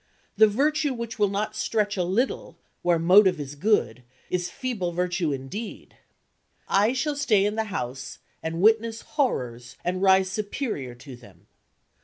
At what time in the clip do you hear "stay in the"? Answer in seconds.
7.15-7.65